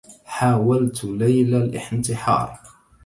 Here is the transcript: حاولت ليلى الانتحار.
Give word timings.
حاولت 0.25 1.03
ليلى 1.03 1.57
الانتحار. 1.57 2.59